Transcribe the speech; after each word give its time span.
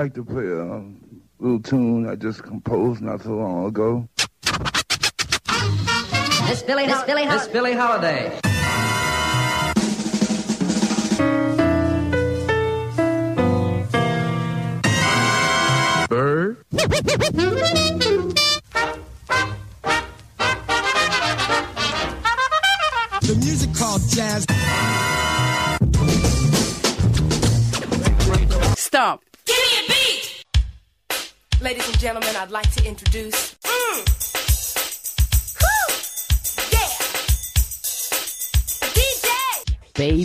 I 0.00 0.04
would 0.04 0.16
like 0.16 0.26
to 0.26 0.32
play 0.32 0.46
a 0.46 1.44
little 1.44 1.60
tune 1.60 2.08
I 2.08 2.14
just 2.14 2.42
composed 2.42 3.02
not 3.02 3.20
so 3.22 3.36
long 3.36 3.66
ago. 3.66 4.08
Miss 6.48 6.62
Billy, 6.62 6.86
Miss 6.86 7.02
Billy, 7.02 7.26
Miss 7.26 7.46
Billie 7.48 7.74
Holiday. 7.74 8.40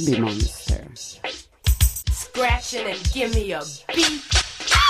Baby 0.06 0.22
Monster. 0.22 0.86
Scratching 2.12 2.86
and 2.86 3.12
give 3.12 3.34
me 3.34 3.54
a 3.54 3.62
beat. 3.96 4.22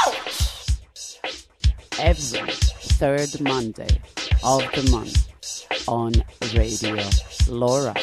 Ouch! 0.07 1.19
Every 1.99 2.52
third 2.52 3.39
Monday 3.39 4.02
of 4.44 4.61
the 4.73 4.89
month 4.91 5.88
on 5.88 6.11
Radio 6.53 6.97
LoRa. 7.47 7.95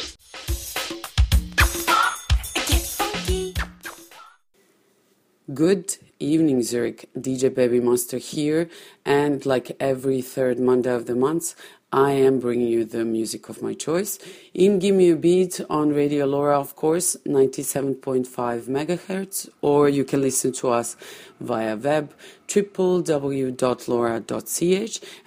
Good 5.53 5.97
evening, 6.19 6.63
Zurich. 6.63 7.09
DJ 7.15 7.53
Baby 7.53 7.79
Monster 7.79 8.17
here, 8.17 8.69
and 9.05 9.45
like 9.45 9.75
every 9.79 10.21
third 10.21 10.59
Monday 10.59 10.91
of 10.91 11.05
the 11.05 11.15
month, 11.15 11.53
I 11.93 12.11
am 12.13 12.39
bringing 12.39 12.69
you 12.69 12.85
the 12.85 13.05
music 13.05 13.49
of 13.49 13.61
my 13.61 13.75
choice. 13.75 14.17
In 14.51 14.79
Give 14.79 14.95
Me 14.95 15.11
a 15.11 15.15
Beat 15.15 15.61
on 15.69 15.93
Radio 15.93 16.25
LoRa, 16.25 16.59
of 16.59 16.75
course, 16.75 17.15
97.5 17.27 18.25
megahertz, 18.67 19.47
or 19.61 19.87
you 19.89 20.03
can 20.03 20.19
listen 20.19 20.53
to 20.53 20.69
us 20.71 20.97
via 21.39 21.75
web 21.75 22.11
www.lora.ch 22.47 23.11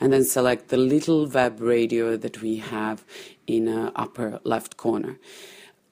and 0.00 0.12
then 0.12 0.24
select 0.24 0.68
the 0.68 0.76
little 0.76 1.28
web 1.28 1.60
radio 1.60 2.16
that 2.16 2.42
we 2.42 2.56
have 2.56 3.04
in 3.46 3.68
uh, 3.68 3.92
upper 3.94 4.40
left 4.42 4.76
corner. 4.76 5.20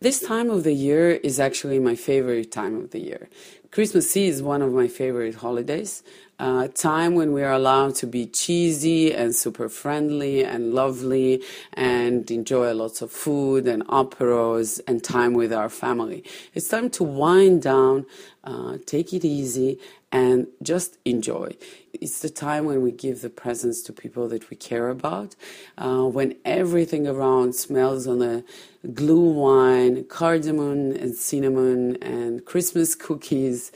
This 0.01 0.19
time 0.21 0.51
of 0.51 0.65
the 0.65 0.75
year 0.75 1.13
is 1.13 1.39
actually 1.39 1.79
my 1.79 1.95
favorite 1.95 2.51
time 2.51 2.75
of 2.77 2.91
the 2.91 2.99
year. 2.99 3.29
Christmas 3.75 4.17
is 4.17 4.41
one 4.41 4.63
of 4.63 4.73
my 4.73 4.87
favorite 4.87 5.35
holidays. 5.35 6.05
Uh, 6.39 6.69
time 6.69 7.17
when 7.17 7.33
we 7.33 7.43
are 7.43 7.51
allowed 7.51 7.97
to 7.97 8.07
be 8.07 8.25
cheesy 8.25 9.13
and 9.13 9.35
super 9.35 9.69
friendly 9.69 10.45
and 10.45 10.73
lovely 10.73 11.43
and 11.73 12.31
enjoy 12.31 12.73
lots 12.73 13.03
of 13.03 13.11
food 13.11 13.67
and 13.67 13.83
operas 13.89 14.79
and 14.87 15.03
time 15.03 15.33
with 15.35 15.53
our 15.53 15.69
family. 15.69 16.23
It's 16.55 16.69
time 16.69 16.89
to 16.91 17.03
wind 17.03 17.63
down, 17.63 18.07
uh, 18.45 18.79
take 18.87 19.13
it 19.13 19.25
easy, 19.25 19.81
and 20.13 20.47
just 20.63 20.97
enjoy. 21.05 21.57
It's 21.93 22.21
the 22.21 22.31
time 22.31 22.67
when 22.67 22.81
we 22.81 22.93
give 22.93 23.23
the 23.23 23.31
presents 23.31 23.83
to 23.83 23.93
people 23.93 24.29
that 24.29 24.51
we 24.51 24.57
care 24.57 24.89
about, 24.89 25.35
uh, 25.79 26.05
when 26.05 26.37
everything 26.45 27.09
around 27.09 27.57
smells 27.57 28.07
on 28.07 28.23
a 28.23 28.45
glühwein, 28.93 30.09
cardamom 30.09 30.93
and 30.93 31.15
cinnamon, 31.15 31.97
and 32.03 32.45
Christmas 32.45 32.95
cookies. 32.95 33.73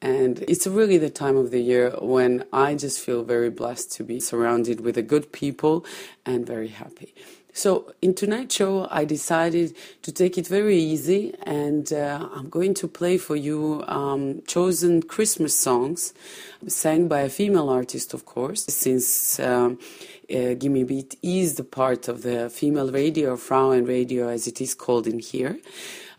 And 0.00 0.40
it's 0.48 0.66
really 0.66 0.98
the 0.98 1.10
time 1.10 1.36
of 1.36 1.50
the 1.50 1.60
year 1.60 1.90
when 2.00 2.44
I 2.52 2.74
just 2.74 3.00
feel 3.00 3.22
very 3.22 3.50
blessed 3.50 3.92
to 3.92 4.04
be 4.04 4.18
surrounded 4.18 4.80
with 4.80 4.96
the 4.96 5.02
good 5.02 5.30
people 5.32 5.84
and 6.26 6.46
very 6.46 6.68
happy. 6.68 7.14
So, 7.54 7.92
in 8.00 8.14
tonight's 8.14 8.56
show, 8.56 8.88
I 8.90 9.04
decided 9.04 9.76
to 10.02 10.10
take 10.10 10.38
it 10.38 10.46
very 10.46 10.78
easy 10.78 11.34
and 11.42 11.92
uh, 11.92 12.26
I'm 12.34 12.48
going 12.48 12.72
to 12.74 12.88
play 12.88 13.18
for 13.18 13.36
you 13.36 13.84
um, 13.88 14.42
chosen 14.46 15.02
Christmas 15.02 15.54
songs 15.56 16.14
sang 16.66 17.08
by 17.08 17.20
a 17.20 17.28
female 17.28 17.68
artist, 17.68 18.14
of 18.14 18.24
course, 18.24 18.64
since 18.64 19.38
um, 19.38 19.78
uh, 20.34 20.54
Gimme 20.54 20.84
Beat 20.84 21.18
is 21.22 21.54
the 21.54 21.64
part 21.64 22.08
of 22.08 22.22
the 22.22 22.50
female 22.50 22.90
radio, 22.90 23.36
Frauen 23.36 23.84
radio, 23.84 24.28
as 24.28 24.46
it 24.46 24.60
is 24.60 24.74
called 24.74 25.06
in 25.06 25.18
here. 25.18 25.58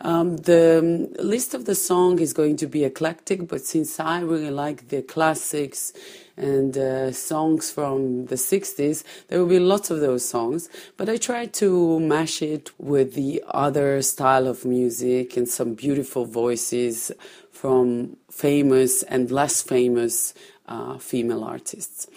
Um, 0.02 0.38
the 0.38 0.80
um, 0.80 1.14
list 1.26 1.54
of 1.54 1.66
the 1.66 1.76
song 1.76 2.20
is 2.20 2.34
going 2.34 2.58
to 2.58 2.68
be 2.68 2.84
eclectic, 2.84 3.48
but 3.48 3.62
since 3.62 4.00
I 4.00 4.20
really 4.20 4.52
like 4.52 4.90
the 4.90 5.02
classics 5.02 5.94
and 6.36 6.78
uh, 6.78 7.12
songs 7.12 7.72
from 7.72 8.26
the 8.26 8.36
60s, 8.36 9.04
there 9.28 9.40
will 9.40 9.48
be 9.48 9.60
lots 9.60 9.90
of 9.90 10.02
those 10.02 10.28
songs. 10.28 10.68
But 10.98 11.08
I 11.08 11.18
try 11.18 11.46
to 11.46 12.00
mash 12.00 12.42
it 12.42 12.72
with 12.78 13.14
the 13.14 13.44
other 13.48 14.02
style 14.02 14.48
of 14.48 14.66
music 14.66 15.38
and 15.38 15.48
some 15.48 15.74
beautiful 15.74 16.26
voices 16.26 17.12
from 17.52 18.18
famous 18.30 19.04
and 19.04 19.32
less 19.32 19.62
famous 19.62 20.34
uh, 20.68 20.98
female 20.98 21.44
artists. 21.44 22.08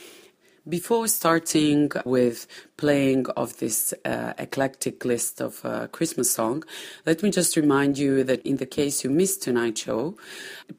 Before 0.69 1.07
starting 1.07 1.93
with 2.05 2.49
playing 2.77 3.27
of 3.37 3.57
this 3.59 3.95
uh, 4.05 4.33
eclectic 4.37 5.05
list 5.05 5.41
of 5.41 5.65
uh, 5.65 5.87
Christmas 5.87 6.29
song, 6.29 6.65
let 7.07 7.23
me 7.23 7.31
just 7.31 7.57
remind 7.57 7.99
you 7.99 8.25
that 8.25 8.45
in 8.45 8.57
the 8.57 8.67
case 8.67 9.05
you 9.05 9.11
missed 9.11 9.45
tonight's 9.45 9.83
show, 9.83 10.17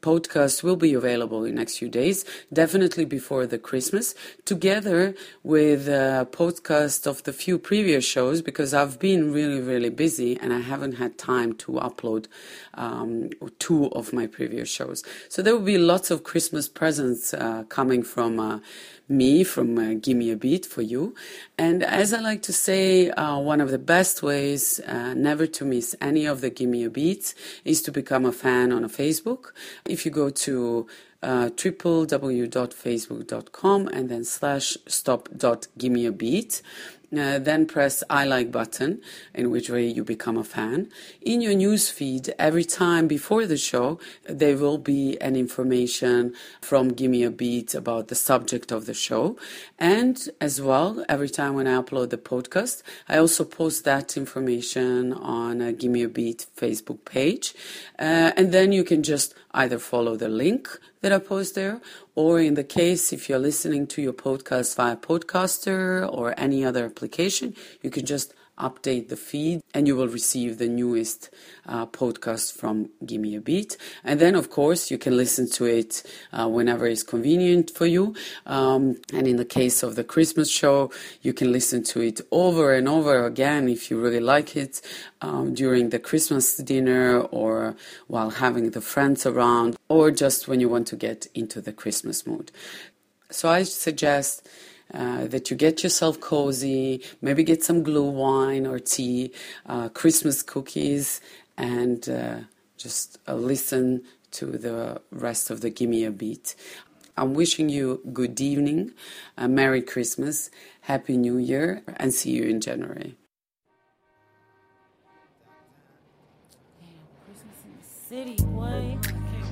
podcast 0.00 0.62
will 0.62 0.76
be 0.76 0.92
available 0.92 1.42
in 1.44 1.54
next 1.54 1.78
few 1.78 1.88
days, 1.88 2.26
definitely 2.52 3.06
before 3.06 3.46
the 3.46 3.58
Christmas, 3.58 4.14
together 4.44 5.14
with 5.42 5.88
a 5.88 6.28
podcast 6.32 7.06
of 7.06 7.22
the 7.22 7.32
few 7.32 7.58
previous 7.58 8.04
shows 8.04 8.42
because 8.42 8.74
I've 8.74 8.98
been 8.98 9.32
really, 9.32 9.62
really 9.62 9.90
busy 9.90 10.38
and 10.38 10.52
I 10.52 10.60
haven't 10.60 10.96
had 10.96 11.16
time 11.16 11.54
to 11.54 11.72
upload 11.72 12.26
um, 12.74 13.30
two 13.58 13.86
of 13.92 14.12
my 14.12 14.26
previous 14.26 14.68
shows. 14.68 15.02
So 15.30 15.40
there 15.40 15.56
will 15.56 15.64
be 15.64 15.78
lots 15.78 16.10
of 16.10 16.24
Christmas 16.24 16.68
presents 16.68 17.32
uh, 17.32 17.64
coming 17.70 18.02
from 18.02 18.38
uh, 18.38 18.58
me 19.08 19.44
from 19.44 19.78
uh, 19.78 19.94
Gimme 19.94 20.30
a 20.30 20.36
Beat 20.36 20.66
for 20.66 20.82
you. 20.82 21.14
And 21.56 21.82
as 21.82 22.12
I 22.12 22.20
like 22.20 22.42
to 22.42 22.52
say, 22.52 23.10
uh, 23.10 23.38
one 23.38 23.60
of 23.60 23.70
the 23.70 23.78
best 23.78 24.22
ways 24.22 24.80
uh, 24.80 25.14
never 25.14 25.46
to 25.46 25.64
miss 25.64 25.94
any 26.00 26.26
of 26.26 26.40
the 26.40 26.50
Gimme 26.50 26.84
a 26.84 26.90
Beats 26.90 27.34
is 27.64 27.82
to 27.82 27.92
become 27.92 28.24
a 28.24 28.32
fan 28.32 28.72
on 28.72 28.84
a 28.84 28.88
Facebook. 28.88 29.52
If 29.84 30.04
you 30.04 30.10
go 30.10 30.30
to 30.30 30.86
uh, 31.22 31.50
www.facebook.com 31.50 33.88
and 33.88 34.08
then 34.08 34.24
slash 34.24 34.76
stop 34.86 35.28
dot 35.36 35.66
gimme 35.76 36.06
a 36.06 36.12
beat. 36.12 36.62
Uh, 37.10 37.38
then 37.38 37.64
press 37.66 38.02
I 38.10 38.26
like 38.26 38.52
button, 38.52 39.00
in 39.32 39.50
which 39.50 39.70
way 39.70 39.86
you 39.86 40.04
become 40.04 40.36
a 40.36 40.44
fan. 40.44 40.90
In 41.22 41.40
your 41.40 41.54
news 41.54 41.88
feed, 41.88 42.34
every 42.38 42.64
time 42.64 43.08
before 43.08 43.46
the 43.46 43.56
show, 43.56 43.98
there 44.24 44.58
will 44.58 44.76
be 44.76 45.18
an 45.20 45.34
information 45.34 46.34
from 46.60 46.90
Gimme 46.90 47.24
a 47.24 47.30
Beat 47.30 47.74
about 47.74 48.08
the 48.08 48.14
subject 48.14 48.70
of 48.70 48.84
the 48.84 48.92
show. 48.92 49.38
And 49.78 50.28
as 50.38 50.60
well, 50.60 51.02
every 51.08 51.30
time 51.30 51.54
when 51.54 51.66
I 51.66 51.80
upload 51.80 52.10
the 52.10 52.18
podcast, 52.18 52.82
I 53.08 53.16
also 53.16 53.44
post 53.44 53.84
that 53.84 54.16
information 54.18 55.14
on 55.14 55.62
a 55.62 55.72
Gimme 55.72 56.02
a 56.02 56.08
Beat 56.08 56.44
Facebook 56.56 57.06
page. 57.06 57.54
Uh, 57.98 58.32
and 58.36 58.52
then 58.52 58.72
you 58.72 58.84
can 58.84 59.02
just 59.02 59.34
either 59.52 59.78
follow 59.78 60.14
the 60.14 60.28
link 60.28 60.68
that 61.00 61.12
I 61.12 61.18
post 61.18 61.54
there, 61.54 61.80
or 62.18 62.40
in 62.40 62.54
the 62.54 62.64
case 62.64 63.12
if 63.12 63.28
you're 63.28 63.38
listening 63.38 63.86
to 63.86 64.02
your 64.02 64.12
podcast 64.12 64.74
via 64.74 64.96
Podcaster 64.96 66.04
or 66.12 66.34
any 66.36 66.64
other 66.64 66.84
application, 66.84 67.54
you 67.80 67.90
can 67.90 68.04
just 68.04 68.34
update 68.58 69.08
the 69.08 69.16
feed 69.16 69.62
and 69.74 69.86
you 69.86 69.96
will 69.96 70.08
receive 70.08 70.58
the 70.58 70.68
newest 70.68 71.30
uh, 71.66 71.86
podcast 71.86 72.56
from 72.56 72.90
Gimme 73.04 73.36
a 73.36 73.40
Beat. 73.40 73.76
And 74.04 74.20
then, 74.20 74.34
of 74.34 74.50
course, 74.50 74.90
you 74.90 74.98
can 74.98 75.16
listen 75.16 75.48
to 75.50 75.64
it 75.66 76.02
uh, 76.32 76.48
whenever 76.48 76.86
it's 76.86 77.02
convenient 77.02 77.70
for 77.70 77.86
you. 77.86 78.14
Um, 78.46 78.96
and 79.12 79.26
in 79.26 79.36
the 79.36 79.44
case 79.44 79.82
of 79.82 79.96
the 79.96 80.04
Christmas 80.04 80.50
show, 80.50 80.90
you 81.22 81.32
can 81.32 81.52
listen 81.52 81.82
to 81.84 82.00
it 82.00 82.20
over 82.30 82.74
and 82.74 82.88
over 82.88 83.24
again 83.24 83.68
if 83.68 83.90
you 83.90 84.00
really 84.00 84.20
like 84.20 84.56
it 84.56 84.80
um, 85.20 85.54
during 85.54 85.90
the 85.90 85.98
Christmas 85.98 86.56
dinner 86.56 87.20
or 87.20 87.76
while 88.06 88.30
having 88.30 88.70
the 88.70 88.80
friends 88.80 89.26
around 89.26 89.76
or 89.88 90.10
just 90.10 90.48
when 90.48 90.60
you 90.60 90.68
want 90.68 90.86
to 90.88 90.96
get 90.96 91.26
into 91.34 91.60
the 91.60 91.72
Christmas 91.72 92.26
mood. 92.26 92.50
So 93.30 93.48
I 93.48 93.62
suggest 93.64 94.48
uh, 94.94 95.26
that 95.26 95.50
you 95.50 95.56
get 95.56 95.82
yourself 95.82 96.20
cozy, 96.20 97.02
maybe 97.20 97.44
get 97.44 97.62
some 97.62 97.84
glühwein 97.84 98.68
or 98.68 98.78
tea, 98.78 99.32
uh, 99.66 99.88
Christmas 99.90 100.42
cookies, 100.42 101.20
and 101.56 102.08
uh, 102.08 102.36
just 102.76 103.18
uh, 103.28 103.34
listen 103.34 104.02
to 104.30 104.46
the 104.46 105.00
rest 105.10 105.50
of 105.50 105.60
the 105.60 105.70
Gimme 105.70 106.04
a 106.04 106.10
Beat. 106.10 106.54
I'm 107.16 107.34
wishing 107.34 107.68
you 107.68 108.00
good 108.12 108.40
evening, 108.40 108.92
a 109.36 109.48
Merry 109.48 109.82
Christmas, 109.82 110.50
Happy 110.82 111.16
New 111.16 111.36
Year, 111.36 111.82
and 111.96 112.14
see 112.14 112.30
you 112.30 112.44
in 112.44 112.60
January. 112.60 113.16
City, 118.08 118.36
boy. 118.44 118.96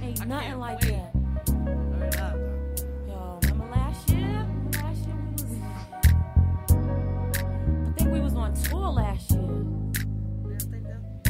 Ain't 0.01 0.27
nothing 0.27 0.59
like 0.59 0.81
that. 0.81 1.16
Think 8.07 8.15
we 8.15 8.21
was 8.21 8.35
on 8.35 8.55
tour 8.55 8.89
last 8.89 9.31
year. 9.33 9.41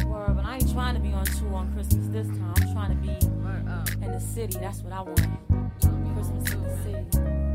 Word, 0.06 0.36
but 0.36 0.44
I 0.44 0.56
ain't 0.56 0.72
trying 0.72 0.94
to 0.94 1.00
be 1.00 1.12
on 1.12 1.24
tour 1.24 1.54
on 1.54 1.72
Christmas 1.72 2.06
this 2.08 2.26
time. 2.28 2.54
I'm 2.56 2.72
trying 2.72 2.90
to 2.90 2.96
be 2.96 4.04
in 4.04 4.12
the 4.12 4.20
city. 4.20 4.58
That's 4.58 4.80
what 4.80 4.92
I 4.92 5.00
want. 5.00 5.18
Christmas 6.14 6.52
in 6.52 6.62
the 6.62 6.76
city. 6.82 7.45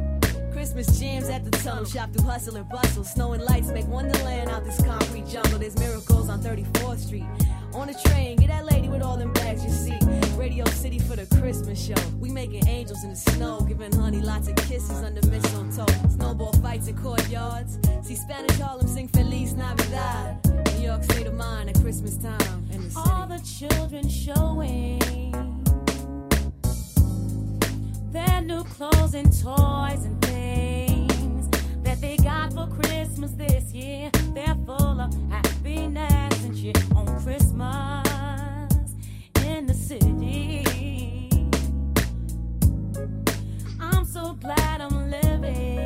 Christmas 0.62 1.00
jams 1.00 1.28
at 1.28 1.44
the 1.44 1.50
tunnel, 1.58 1.84
shop 1.86 2.13
through 2.13 2.24
hustle 2.24 2.56
and 2.56 2.69
bustle. 2.69 3.04
Snow 3.04 3.34
and 3.34 3.42
lights 3.42 3.69
make 3.69 3.88
wonderland 3.88 4.48
out 4.48 4.63
this 4.63 4.80
concrete 4.84 5.25
jungle. 5.25 5.58
There's 5.58 5.75
miracles 5.80 6.30
on 6.30 6.40
34th 6.40 7.00
Street. 7.00 7.25
On 7.74 7.88
the 7.88 7.96
train, 8.06 8.38
get 8.38 8.50
that 8.50 8.68
lady 8.68 8.88
with 8.88 9.02
all 9.02 9.18
them 9.18 9.34
bags 9.34 9.66
you 9.66 9.72
see. 9.72 9.98
Radio 10.38 10.63
City 10.66 11.00
for 11.00 11.16
the 11.16 11.25
Christmas 11.38 11.84
show. 11.84 11.96
We 12.19 12.30
making 12.30 12.68
angels 12.68 13.04
in 13.04 13.10
the 13.10 13.16
snow, 13.16 13.62
giving 13.62 13.92
honey 13.92 14.22
lots 14.22 14.50
of 14.50 14.56
kisses 14.58 15.02
under 15.02 15.25
mistletoe. 15.25 15.92
Snowball 16.10 16.54
fights 16.62 16.88
in 16.88 16.96
courtyards. 16.96 17.80
See 18.04 18.16
Spanish 18.16 18.60
Harlem 18.60 18.86
sing 18.88 19.08
Feliz 19.08 19.56
Navidad. 19.56 20.46
New 20.75 20.86
York 20.86 21.04
state 21.06 21.25
of 21.25 21.34
mind 21.34 21.72
at 21.72 21.81
Christmas 21.81 22.18
time 22.18 22.69
in 22.72 22.88
the. 22.88 23.04
All 23.08 23.25
the 23.25 23.40
children 23.40 24.08
showing 24.08 25.00
their 28.12 28.42
new 28.42 28.63
clothes 28.66 29.16
and 29.16 29.31
toys 29.31 30.06
and 30.06 30.22
they 32.01 32.18
got 32.18 32.51
for 32.51 32.68
Christmas 32.68 33.31
this 33.33 33.71
year. 33.74 34.09
They're 34.33 34.57
full 34.65 35.00
of 35.00 35.13
happiness 35.30 36.44
and 36.44 36.57
cheer 36.57 36.74
on 36.95 37.06
Christmas 37.21 38.81
in 39.45 39.68
the 39.68 39.74
city. 39.74 40.65
I'm 43.80 44.03
so 44.03 44.33
glad 44.33 44.81
I'm 44.81 45.12
living 45.12 45.86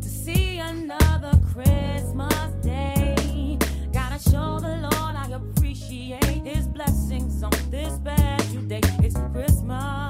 to 0.00 0.08
see 0.08 0.58
another 0.58 1.38
Christmas 1.52 2.50
day. 2.60 3.56
Gotta 3.92 4.18
show 4.18 4.58
the 4.58 4.78
Lord 4.90 5.14
I 5.16 5.28
appreciate 5.32 6.24
His 6.24 6.66
blessings 6.66 7.40
on 7.44 7.52
this 7.70 7.94
special 7.94 8.62
day. 8.62 8.80
It's 9.00 9.16
Christmas 9.32 10.01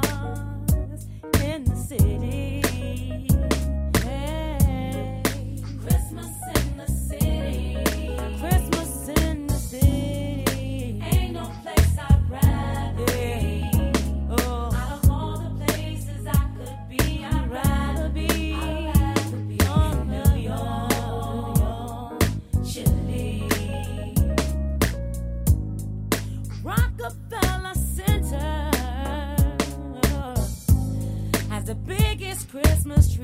Christmas 32.82 33.22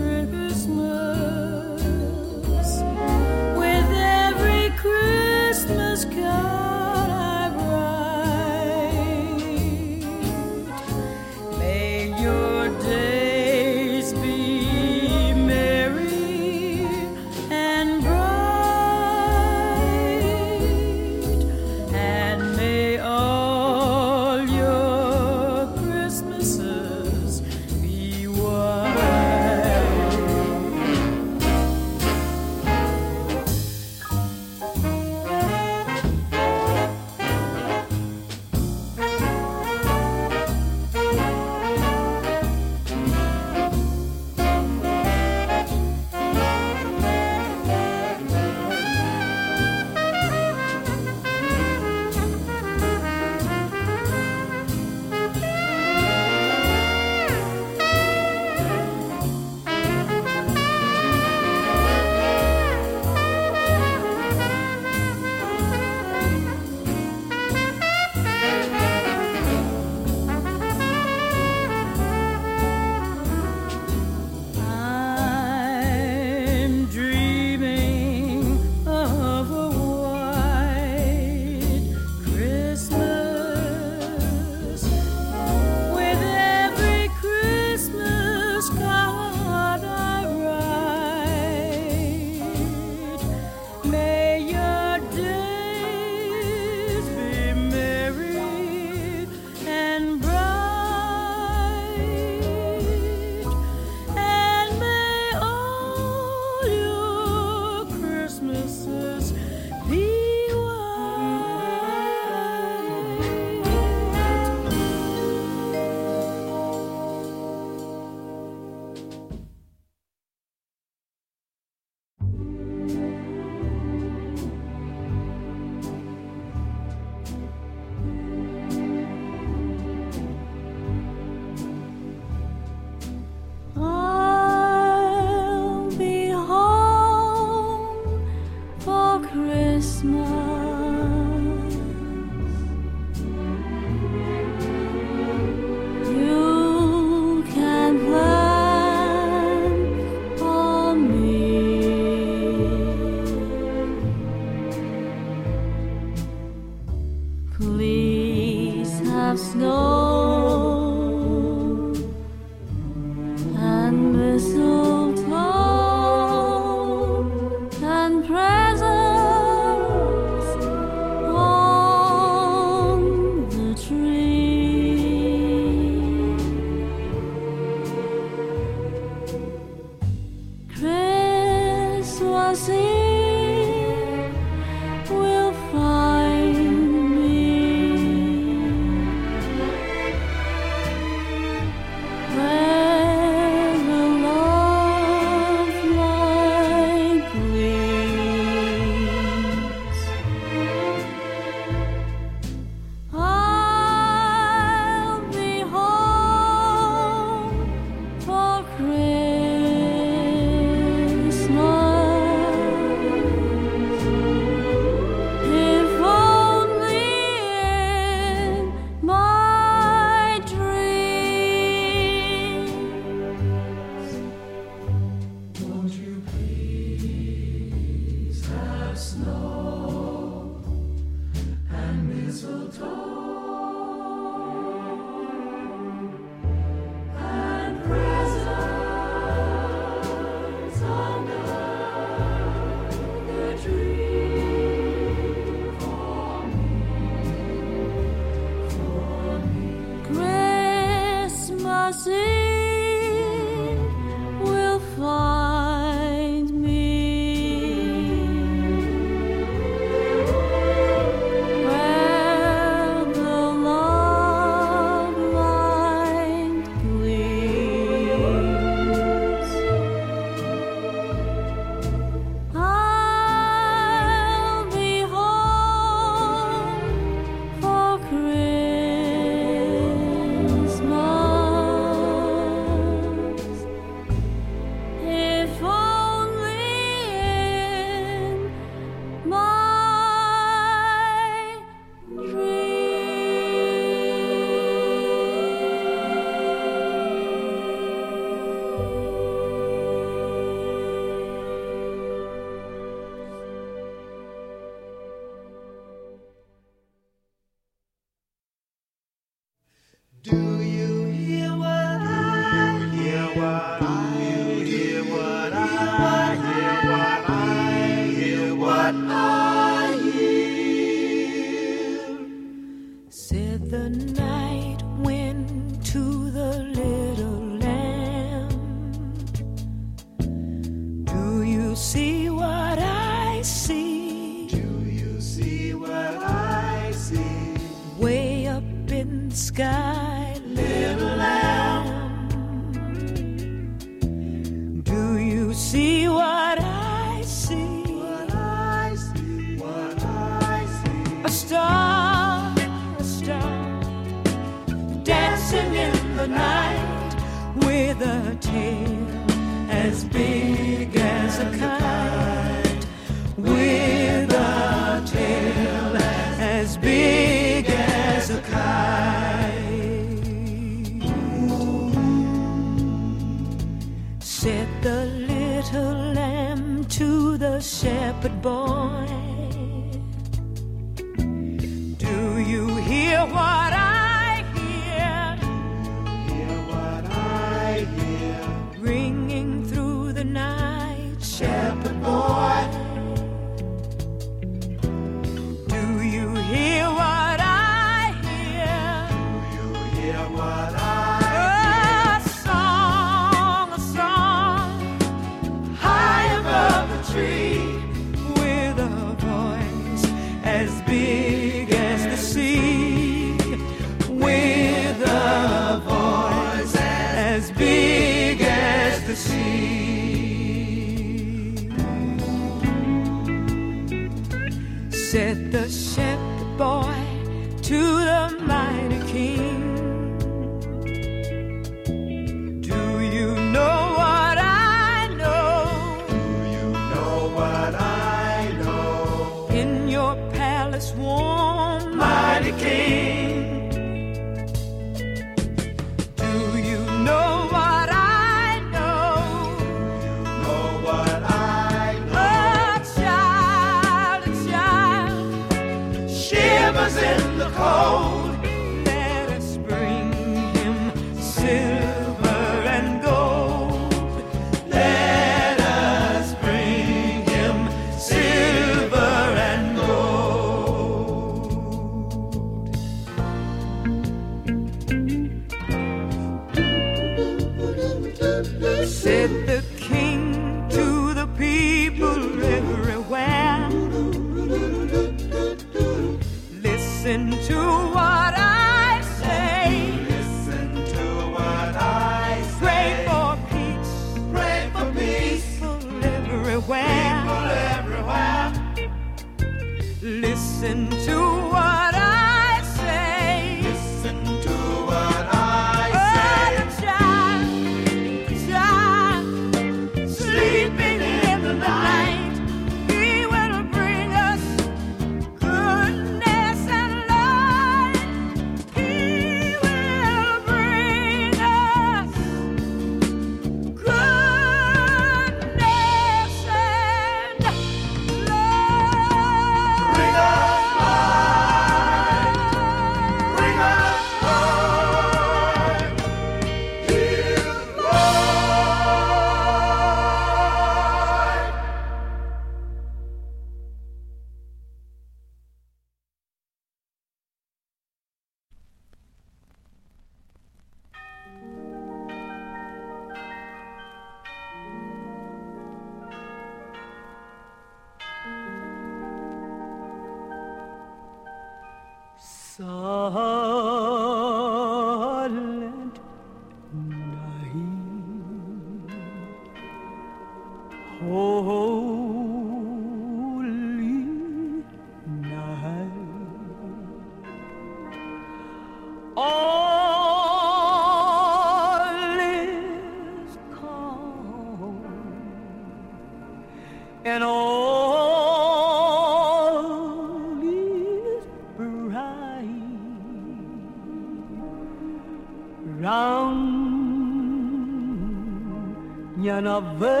round 599.61 600.00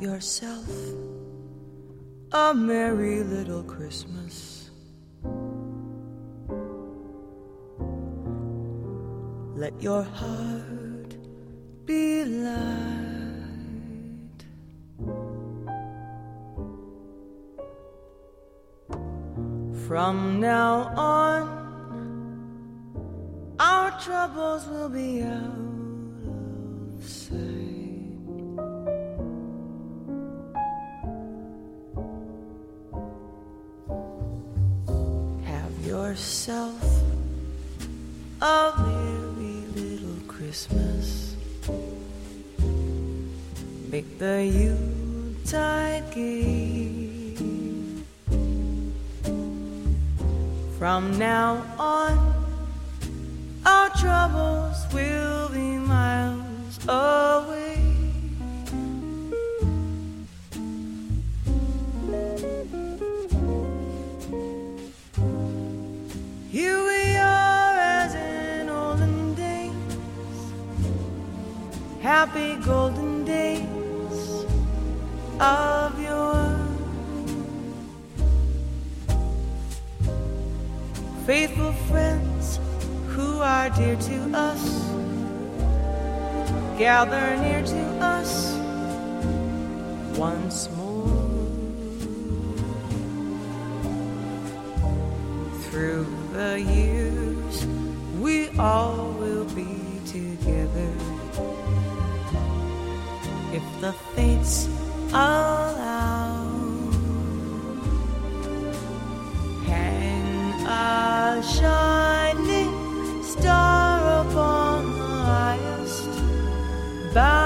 yourself 0.00 0.68
a 2.32 2.52
merry 2.52 3.22
little 3.22 3.62
Christmas. 3.62 4.70
Let 9.54 9.80
your 9.82 10.02
heart 10.02 10.55
shining 111.42 113.22
star 113.22 114.26
upon 114.26 114.92
the 114.98 115.04
highest 115.04 116.10
bough. 117.14 117.45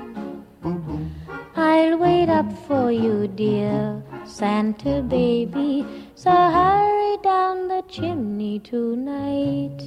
I'll 1.71 1.97
wait 1.97 2.27
up 2.27 2.51
for 2.67 2.91
you, 2.91 3.29
dear 3.29 4.03
Santa 4.25 5.01
baby. 5.01 5.85
So 6.15 6.29
hurry 6.29 7.15
down 7.23 7.69
the 7.69 7.81
chimney 7.87 8.59
tonight. 8.59 9.79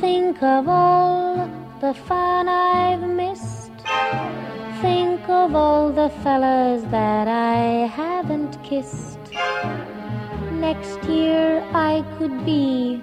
Think 0.00 0.42
of 0.42 0.66
all 0.66 1.46
the 1.82 1.92
fun 1.92 2.48
I've 2.48 3.06
missed. 3.22 3.76
Think 4.80 5.28
of 5.28 5.54
all 5.54 5.92
the 5.92 6.08
fellas 6.22 6.84
that 6.84 7.28
I 7.28 7.86
haven't 8.00 8.62
kissed. 8.62 9.18
Next 10.52 11.04
year 11.04 11.62
I 11.74 12.02
could 12.16 12.46
be 12.46 13.02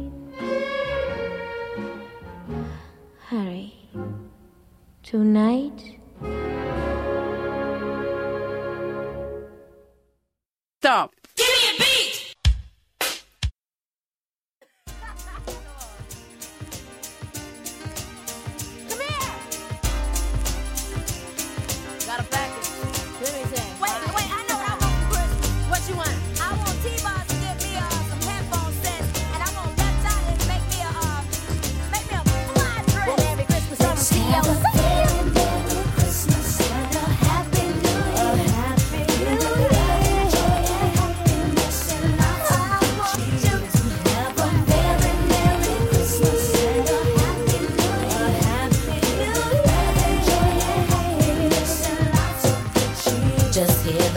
hurry. 3.31 3.73
Tonight. 5.03 5.97
Stop. 10.81 11.15
Give 11.37 11.47
me 11.47 11.69
a 11.69 11.79
beat! 11.79 12.10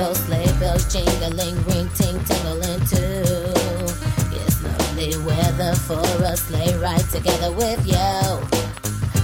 those 0.04 0.18
sleigh 0.18 0.52
bells 0.60 0.92
jingling, 0.92 1.56
ring 1.64 1.88
ting 1.94 2.18
tingling 2.24 2.80
too. 2.92 3.24
It's 4.36 4.62
lovely 4.62 5.16
weather 5.24 5.74
for 5.74 6.04
a 6.24 6.36
sleigh 6.36 6.76
ride 6.76 7.08
together 7.10 7.50
with 7.52 7.86
you. 7.86 8.12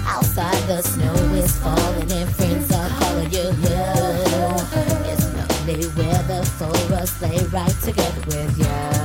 Outside 0.07 0.63
the 0.69 0.81
snow 0.83 1.15
is 1.35 1.55
falling 1.59 2.11
and 2.11 2.35
friends 2.35 2.73
are 2.73 2.89
calling 2.99 3.31
you. 3.31 3.53
It's 5.11 5.27
lovely 5.37 5.87
weather 6.03 6.45
for 6.45 6.95
a 6.95 7.07
sleigh 7.07 7.45
ride 7.53 7.79
together 7.83 8.23
with 8.27 8.59
you. 8.59 9.00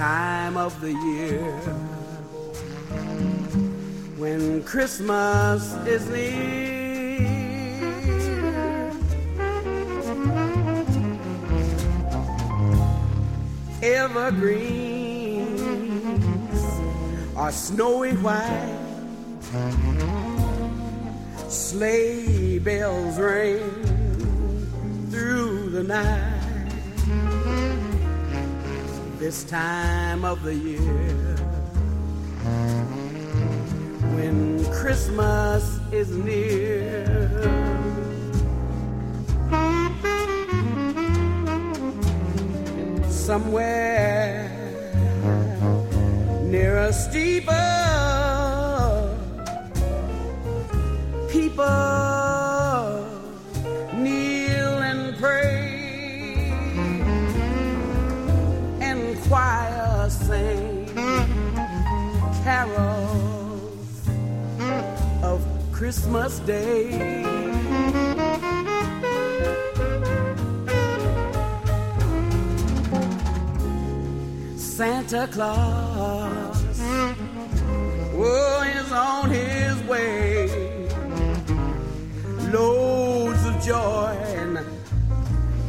time 0.00 0.56
of 0.56 0.80
the 0.80 0.94
year 0.94 1.52
when 4.16 4.62
Christmas 4.62 5.74
is 5.86 6.08
near. 6.08 7.30
Evergreens 13.82 15.50
are 17.36 17.52
snowy 17.52 18.12
white, 18.12 18.78
sleigh 21.50 22.58
bells 22.58 23.18
ring 23.18 23.60
through 25.10 25.68
the 25.68 25.82
night 25.82 26.29
this 29.20 29.44
time 29.44 30.24
of 30.24 30.42
the 30.42 30.54
year 30.54 31.36
when 34.16 34.64
Christmas 34.72 35.78
is 35.92 36.08
near. 36.16 37.04
Somewhere 43.10 44.48
near 46.46 46.78
a 46.78 46.90
steeple, 46.90 47.54
people 51.28 52.09
carols 62.42 64.08
of 65.22 65.44
Christmas 65.72 66.38
Day. 66.40 66.90
Santa 74.56 75.28
Claus 75.30 76.80
oh, 78.14 78.62
is 78.74 78.92
on 78.92 79.30
his 79.30 79.76
way. 79.82 80.48
Loads 82.50 83.44
of 83.44 83.62
joy 83.62 84.16
and 84.36 84.58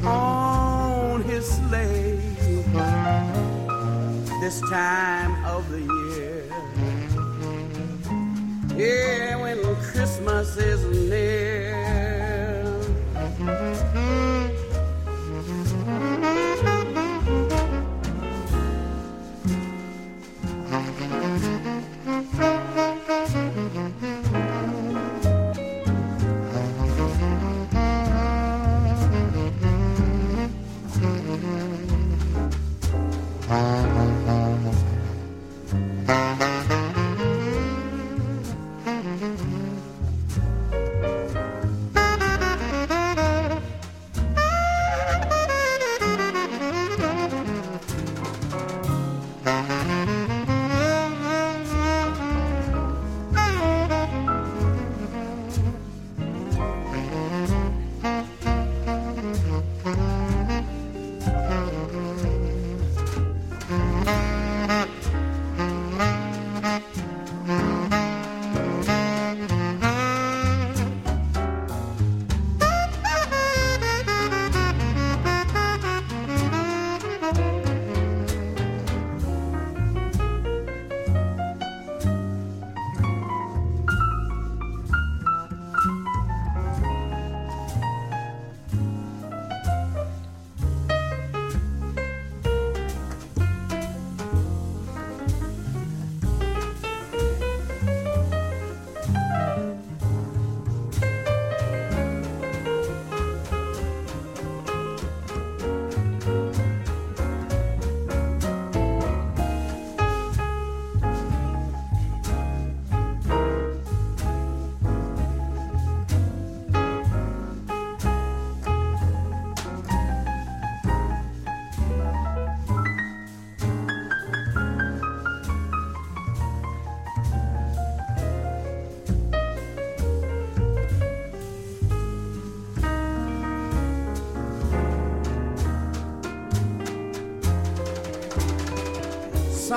on 0.05 1.21
his 1.23 1.45
sleigh. 1.45 2.19
This 4.39 4.61
time 4.69 5.43
of 5.45 5.69
the 5.69 5.81
year. 5.81 6.00
Yeah, 8.77 9.35
when 9.35 9.75
Christmas 9.75 10.57
is 10.57 11.09
near. 11.09 11.71
Uh... 33.49 33.80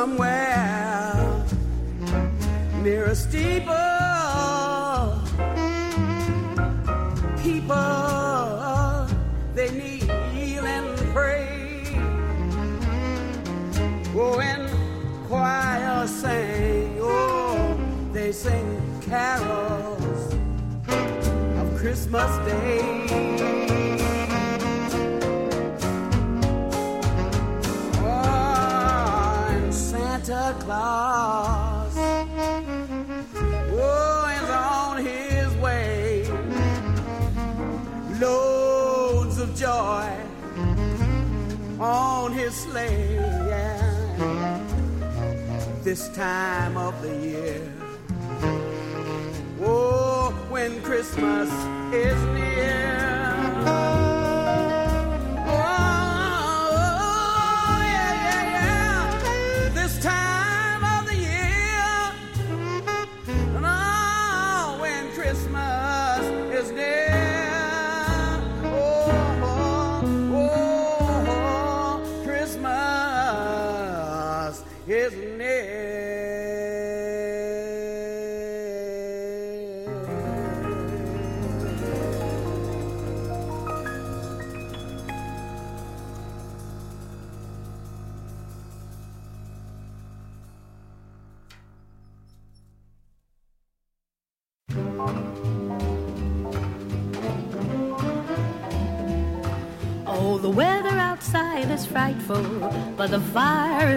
somewhere 0.05 0.34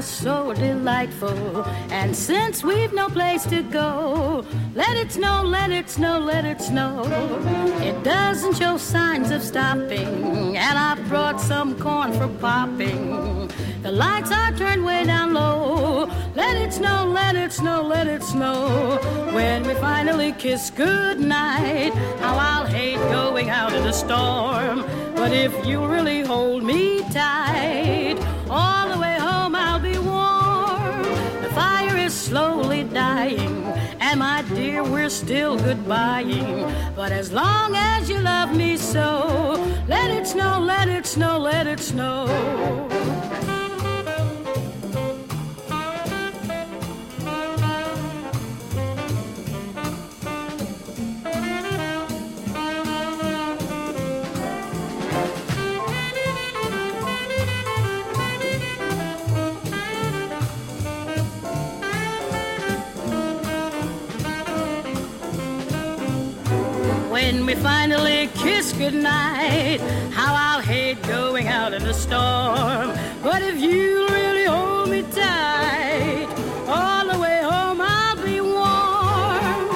so 0.08 0.54
delightful. 0.54 1.64
And 1.92 2.16
since 2.16 2.64
we've 2.64 2.94
no 2.94 3.08
place 3.10 3.44
to 3.46 3.62
go, 3.64 4.46
let 4.74 4.96
it 4.98 5.12
snow, 5.12 5.44
let 5.44 5.72
it 5.72 5.90
snow, 5.90 6.20
let 6.20 6.46
it 6.46 6.62
snow. 6.62 7.04
It 7.82 8.04
doesn't 8.04 8.58
show 8.58 8.78
signs 8.78 9.32
of 9.32 9.42
stopping, 9.44 10.58
and 10.58 10.78
I 10.78 10.96
brought 11.08 11.40
some 11.40 11.78
corn 11.80 12.14
for 12.14 12.28
popping. 12.40 13.52
The 13.84 13.92
lights 13.92 14.32
are 14.32 14.52
turned 14.54 14.84
way 14.84 15.04
down 15.06 15.34
low. 15.34 16.10
Let 16.36 16.56
it 16.58 16.74
snow, 16.74 17.06
let 17.06 17.36
it 17.36 17.52
snow, 17.54 17.82
let 17.84 18.08
it 18.08 18.24
snow. 18.24 19.00
When 19.34 19.68
we 19.68 19.74
finally 19.76 20.32
kiss 20.34 20.72
goodnight, 20.72 21.94
how 22.20 22.36
I'll 22.38 22.66
hate 22.66 23.00
going 23.12 23.50
out 23.50 23.74
in 23.74 23.84
the 23.84 23.94
storm. 23.94 24.86
But 25.16 25.32
if 25.32 25.54
you 25.66 25.86
really 25.86 26.22
hold 26.22 26.64
me 26.64 26.87
we're 34.82 35.10
still 35.10 35.58
goodbying. 35.58 36.96
But 36.96 37.12
as 37.12 37.32
long 37.32 37.76
as 37.76 38.10
you 38.10 38.20
love 38.20 38.56
me 38.56 38.78
so, 38.78 39.56
let 39.88 40.10
it 40.12 40.28
snow, 40.28 40.60
let 40.60 40.88
it 40.88 41.06
snow, 41.06 41.38
let 41.40 41.68
it 41.68 41.80
snow. 41.80 42.87
When 67.18 67.48
we 67.48 67.56
finally 67.56 68.30
kiss 68.36 68.74
goodnight, 68.74 69.82
how 70.12 70.36
I'll 70.36 70.62
hate 70.62 71.02
going 71.08 71.48
out 71.48 71.74
in 71.74 71.84
the 71.84 71.92
storm. 71.92 72.96
But 73.24 73.42
if 73.42 73.60
you 73.60 74.08
really 74.08 74.46
hold 74.46 74.92
me 74.92 75.02
tight, 75.02 76.28
all 76.68 77.12
the 77.12 77.18
way 77.20 77.42
home 77.42 77.82
I'll 77.82 78.24
be 78.24 78.40
warm. 78.40 79.68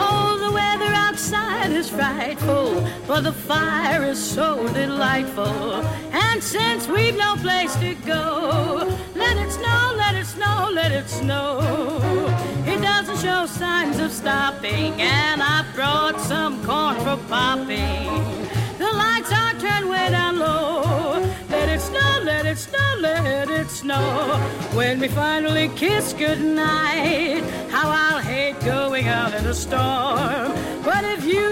Oh, 0.00 0.38
the 0.44 0.50
weather 0.50 0.92
outside 0.92 1.70
is 1.70 1.88
frightful, 1.88 2.84
but 3.06 3.22
the 3.22 3.32
fire 3.32 4.04
is 4.04 4.18
so 4.18 4.66
delightful. 4.72 5.74
And 6.12 6.42
since 6.42 6.88
we've 6.88 7.16
no 7.16 7.34
place 7.36 7.74
to 7.76 7.94
go, 8.06 8.96
let 9.14 9.36
it 9.36 9.50
snow, 9.50 9.94
let 9.96 10.14
it 10.14 10.26
snow, 10.26 10.70
let 10.72 10.92
it 10.92 11.08
snow. 11.08 11.60
It 12.66 12.80
doesn't 12.80 13.18
show 13.18 13.46
signs 13.46 13.98
of 13.98 14.12
stopping, 14.12 14.92
and 15.00 15.42
I 15.42 15.64
brought 15.74 16.20
some 16.20 16.64
corn 16.64 16.96
for 16.96 17.16
popping. 17.28 18.08
The 18.78 18.90
lights 18.92 19.32
are 19.32 19.54
turned 19.58 19.88
way 19.90 20.10
down 20.10 20.38
low. 20.38 20.82
Let 21.50 21.68
it 21.68 21.80
snow, 21.80 22.20
let 22.24 22.46
it 22.46 22.58
snow, 22.58 22.96
let 23.00 23.50
it 23.50 23.68
snow. 23.68 24.38
When 24.74 25.00
we 25.00 25.08
finally 25.08 25.68
kiss 25.76 26.12
goodnight, 26.12 27.42
how 27.70 27.90
I'll 27.90 28.20
hate 28.20 28.58
going 28.60 29.08
out 29.08 29.34
in 29.34 29.44
a 29.46 29.54
storm. 29.54 30.52
But 30.84 31.04
if 31.04 31.22
hold 31.24 31.51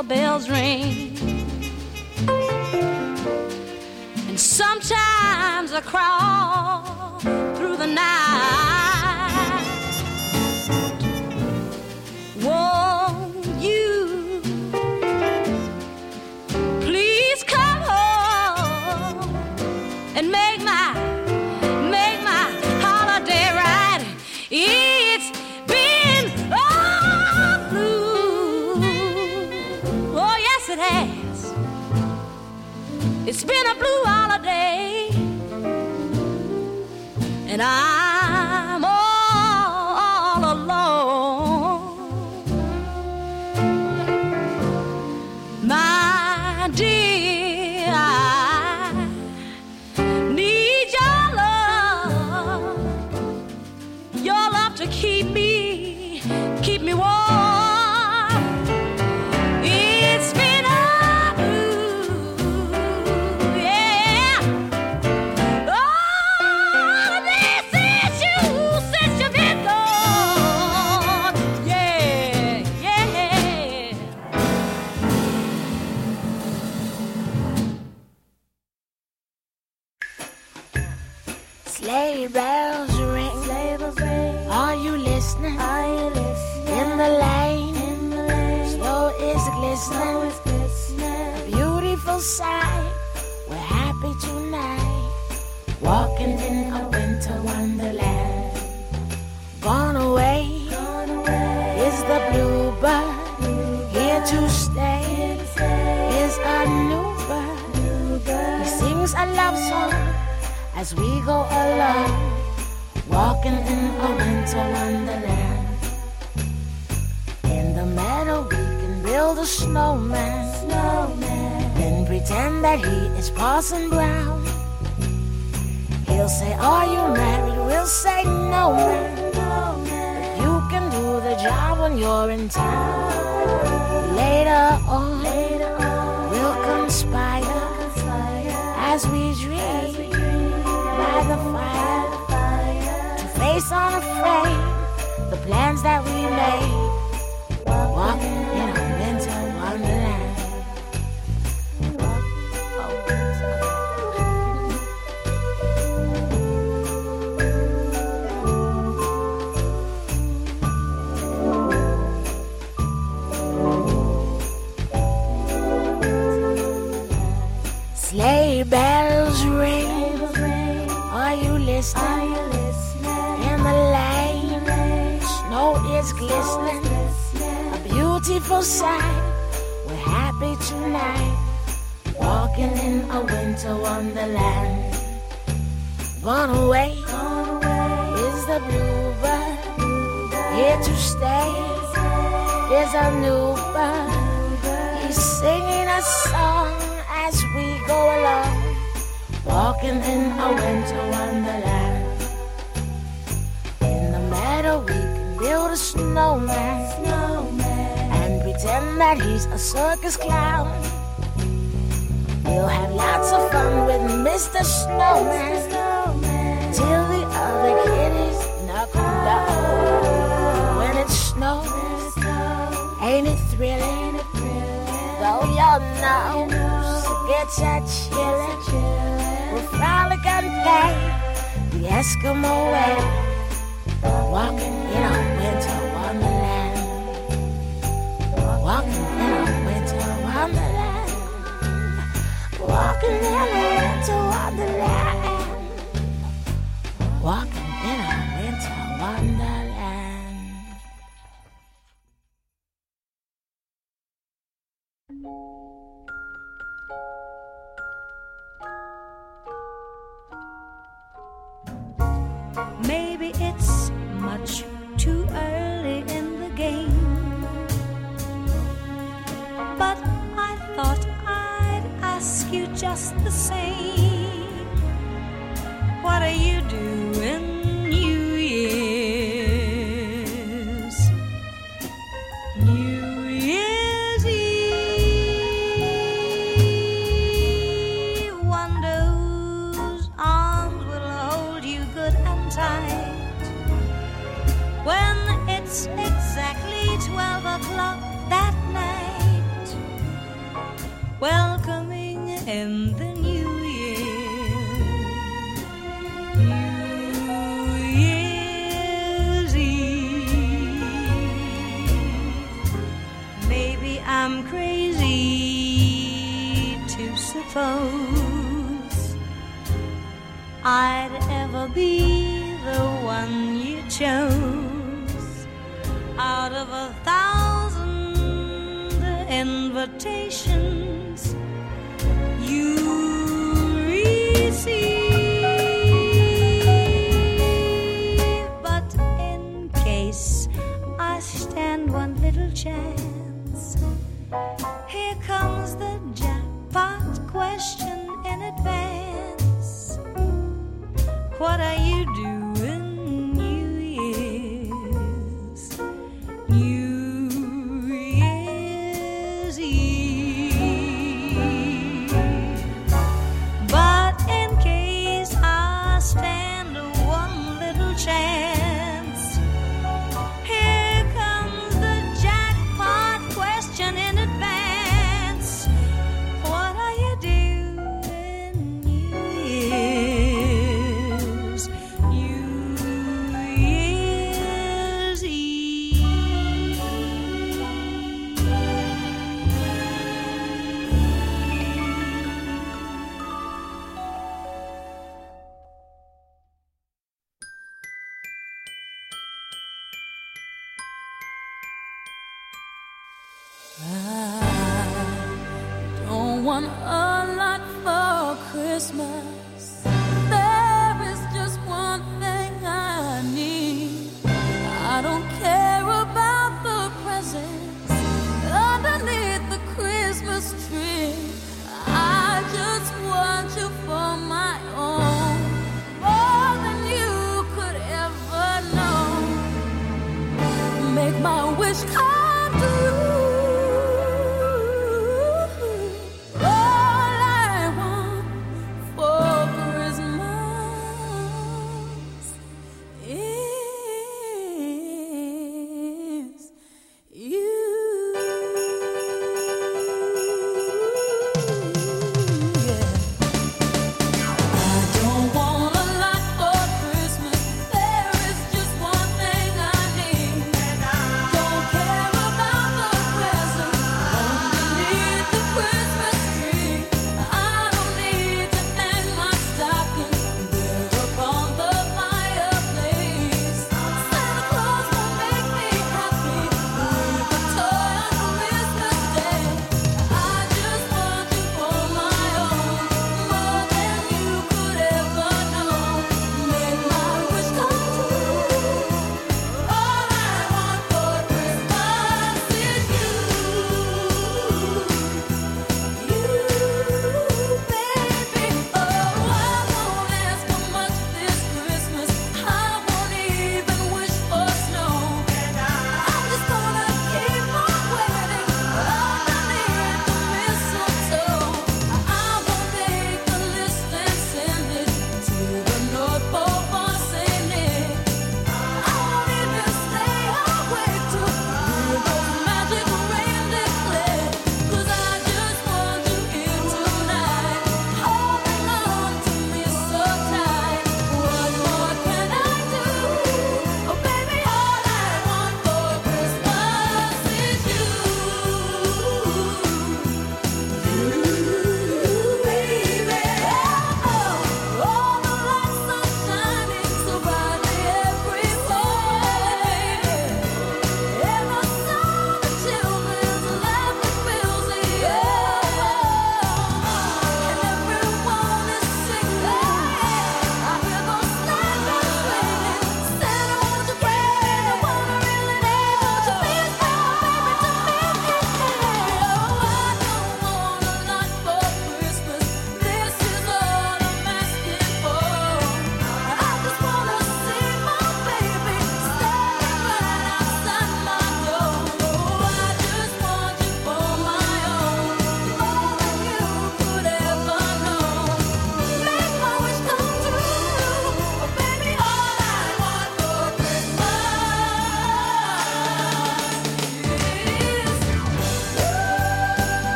for 0.00 0.08
bells 0.08 0.48
ring. 0.48 1.16
And 4.28 4.38
sometimes 4.38 5.72
I 5.72 5.80
crawl 5.84 7.18
through 7.56 7.76
the 7.76 7.86
night. 7.86 9.66
Won't 12.42 13.46
you 13.60 14.40
please 16.80 17.42
come 17.44 17.82
home 17.82 19.34
and 20.16 20.30
make 20.30 20.62
my 20.62 20.99
It's 33.32 33.44
been 33.44 33.64
a 33.64 33.74
blue 33.76 34.02
holiday, 34.06 35.08
and 37.46 37.62
I'm 37.62 38.84
all, 38.84 38.90
all 40.00 40.52
alone. 40.52 41.98
My 45.62 46.70
dear. 46.74 47.29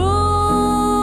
如 0.00 0.99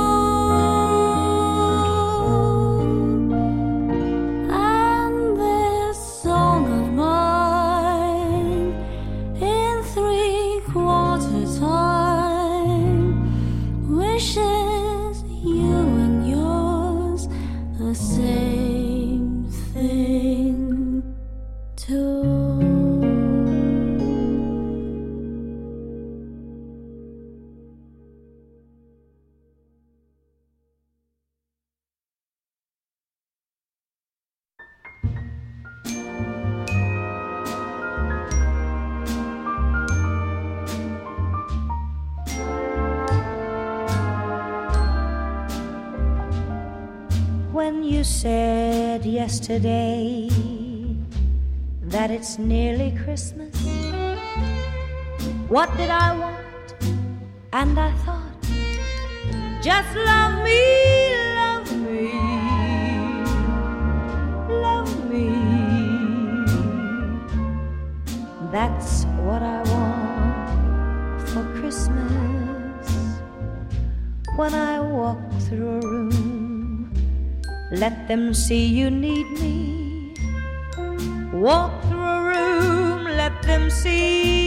today 49.48 50.28
that 51.84 52.12
it's 52.12 52.38
nearly 52.38 52.92
Christmas. 53.06 53.56
What 55.48 55.70
did 55.78 55.90
I 55.90 56.12
want? 56.20 56.76
And 57.54 57.80
I 57.80 57.94
thought, 58.04 58.42
just 59.62 59.96
love 59.96 60.44
me, 60.44 60.64
love 61.42 61.72
me, 61.86 62.12
love 64.68 64.94
me. 65.10 65.30
That's 68.52 69.06
what 69.24 69.42
I 69.42 69.60
want 69.72 71.30
for 71.30 71.44
Christmas 71.62 72.88
when 74.36 74.54
I 74.54 74.82
walk 74.82 75.22
through 75.48 75.70
a 75.70 75.80
room 75.80 76.27
let 77.72 78.08
them 78.08 78.34
see 78.34 78.66
you 78.66 78.90
need 78.90 79.28
me. 79.42 80.14
Walk 81.34 81.84
through 81.84 82.00
a 82.00 82.22
room, 82.24 83.04
let 83.04 83.42
them 83.44 83.70
see. 83.70 84.47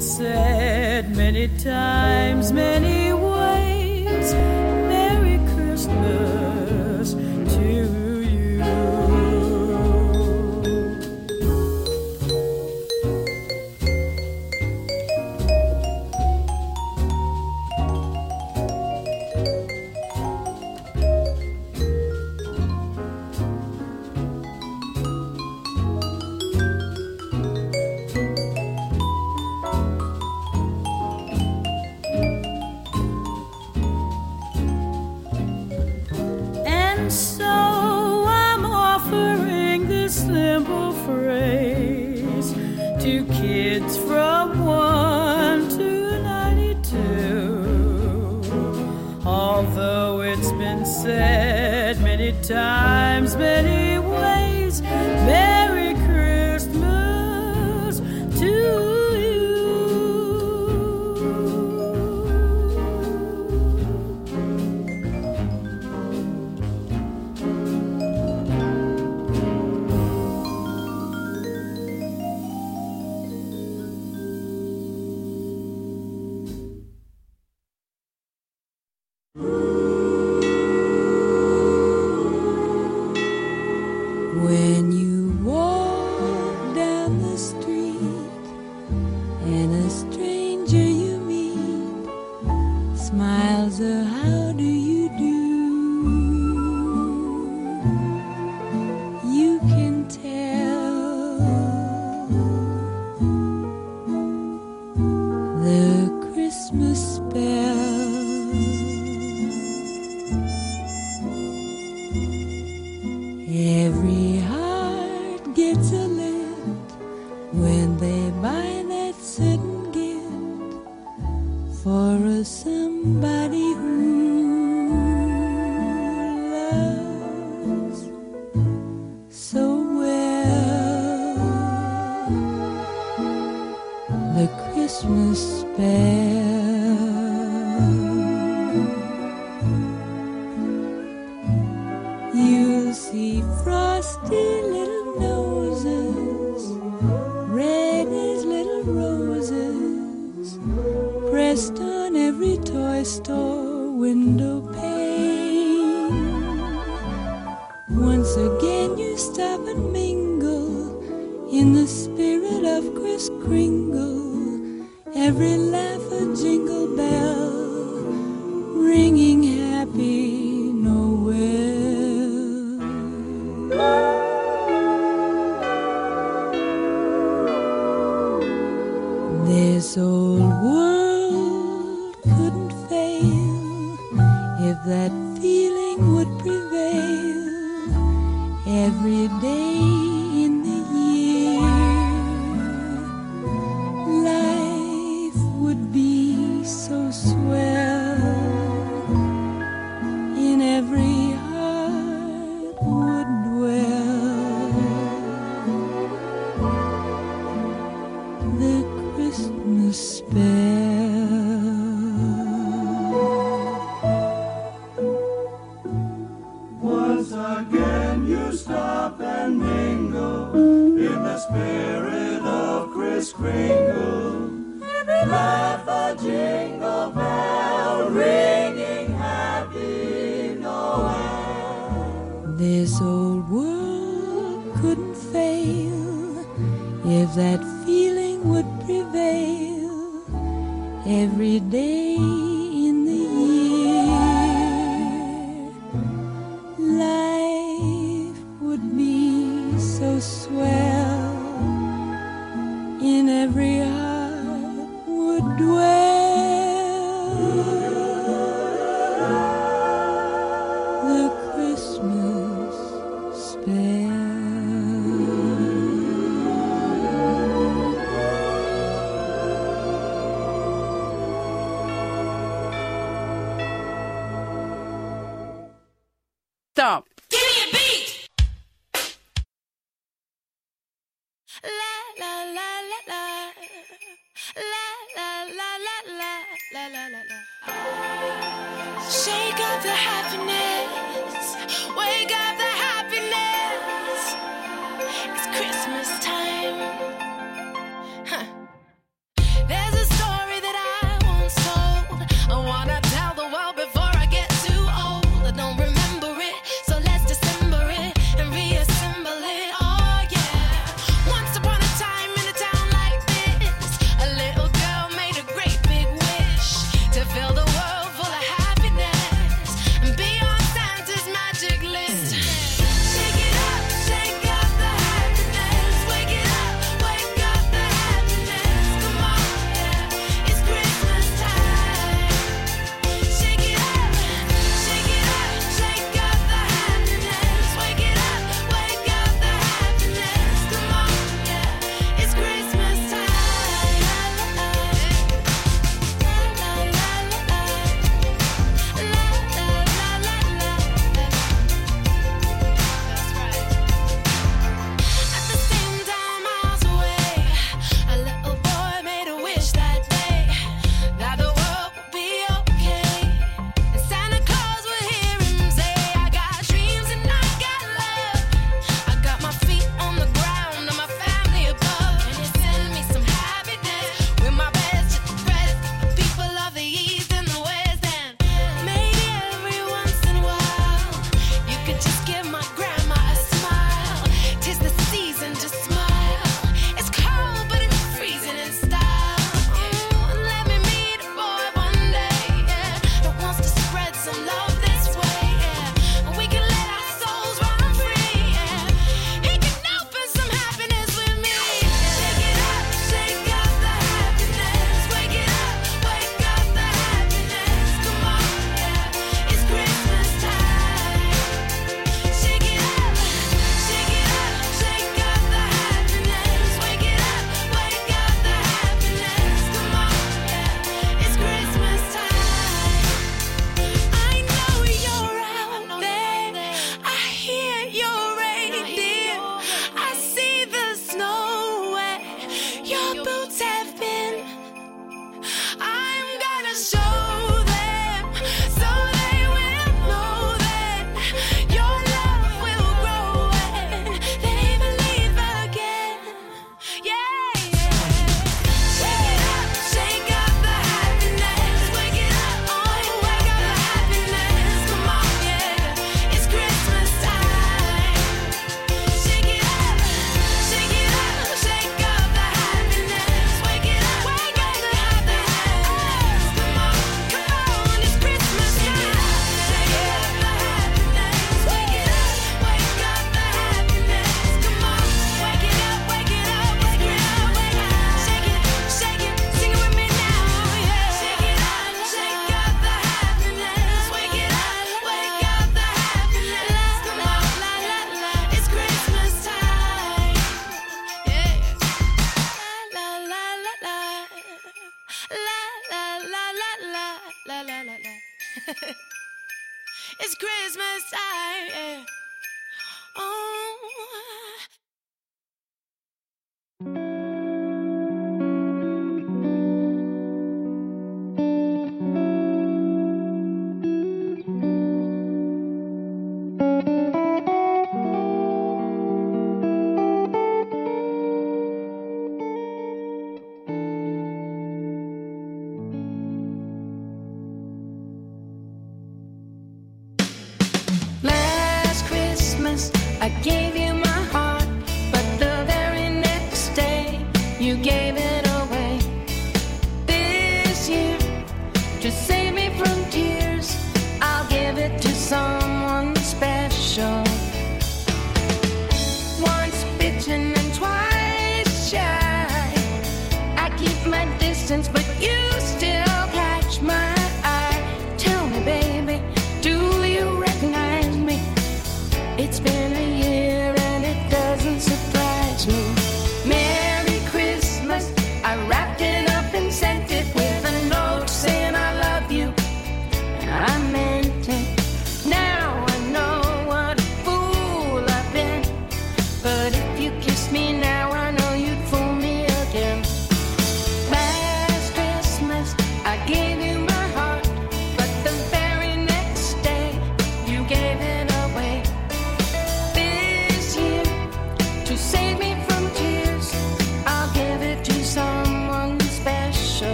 said 0.00 1.16
many 1.16 1.48
times, 1.58 2.52
many 2.52 3.05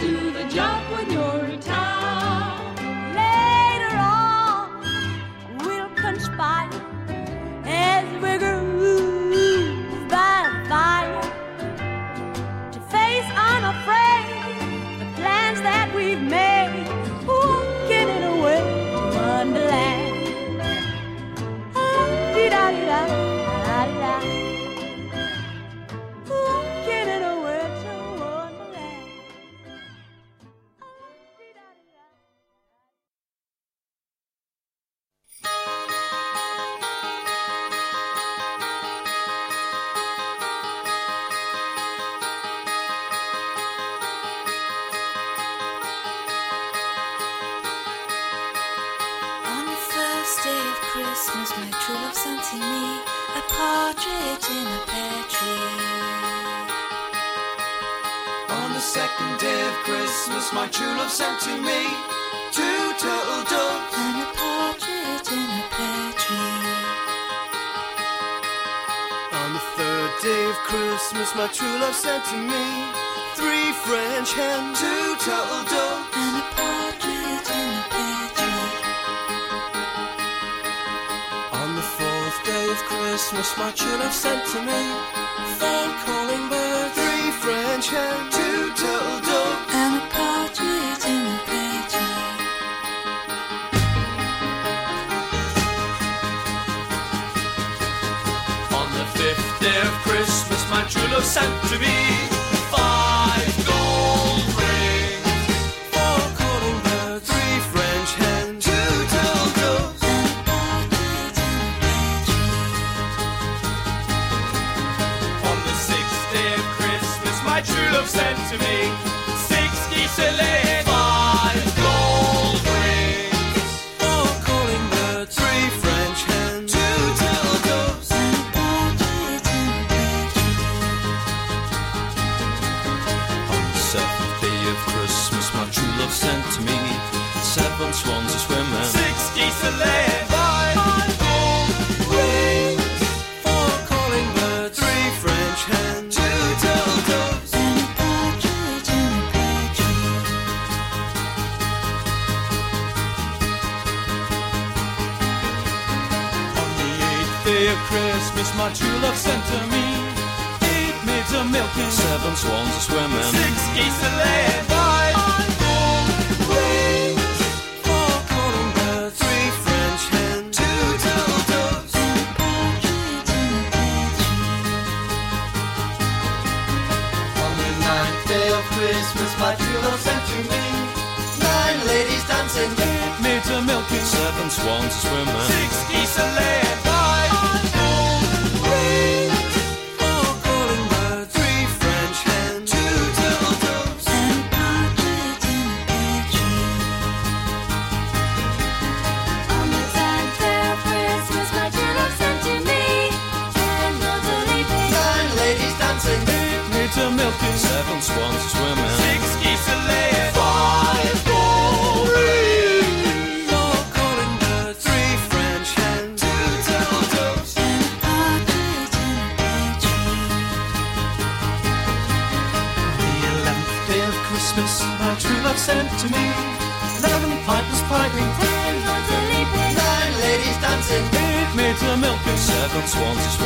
do 0.00 0.30
the 0.30 0.44
job 0.54 0.82
when 0.92 1.10
you're 1.10 1.44
retired. 1.44 2.01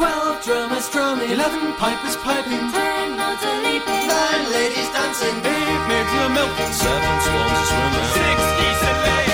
Twelve 0.00 0.42
drummers 0.42 0.88
drumming, 0.88 1.30
eleven 1.30 1.74
pipers 1.74 2.16
piping, 2.16 2.72
ten 2.72 3.18
lords 3.18 3.44
are 3.44 3.62
leaping, 3.62 4.06
nine 4.08 4.50
ladies 4.50 4.88
dancing, 4.96 5.36
eight 5.44 5.88
maids 5.88 6.12
are 6.20 6.30
milking, 6.30 6.72
seven 6.72 7.20
swans 7.20 7.52
are 7.52 7.66
swimming, 7.68 8.08
six 8.16 8.40
geese 8.56 8.82
are 8.88 9.04
laying. 9.04 9.29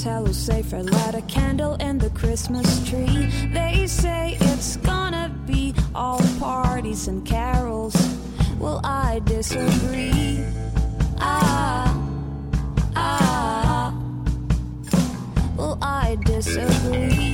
Christmas. 0.00 0.14
Hello, 0.14 0.32
safer. 0.32 0.82
Light 0.82 1.14
a 1.14 1.22
candle 1.22 1.74
in 1.74 1.98
the 1.98 2.10
Christmas 2.10 2.88
tree. 2.88 3.26
They 3.52 3.86
say 3.86 4.36
it's 4.40 4.76
gonna 4.78 5.30
be 5.46 5.74
all 5.94 6.20
parties 6.38 7.08
and 7.08 7.24
carols. 7.26 7.94
Well, 8.58 8.80
I 8.84 9.20
disagree. 9.24 10.44
Ah, 11.18 11.94
ah. 12.96 13.94
Well, 15.56 15.78
I 15.82 16.16
disagree. 16.24 17.29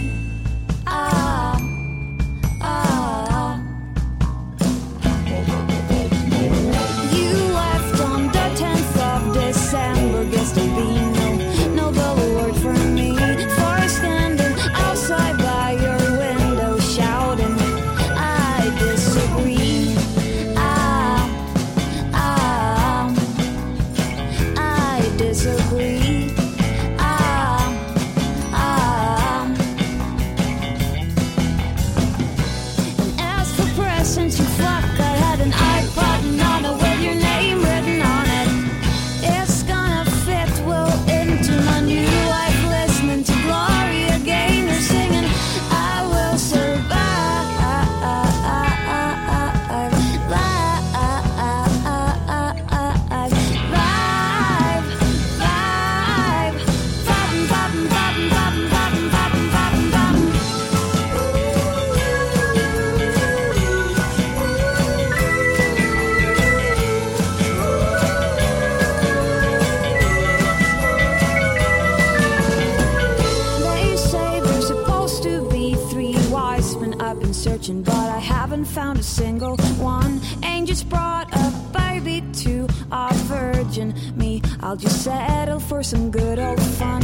Single 79.38 79.56
one. 79.84 80.18
Angels 80.44 80.82
brought 80.82 81.28
a 81.34 81.52
baby 81.70 82.24
to 82.32 82.66
a 82.90 83.12
virgin. 83.28 83.94
Me, 84.16 84.40
I'll 84.62 84.76
just 84.76 85.04
settle 85.04 85.60
for 85.60 85.82
some 85.82 86.10
good 86.10 86.38
old 86.38 86.62
fun. 86.78 87.02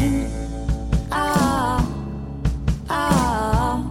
Ah, 1.10 1.86
ah, 2.88 3.84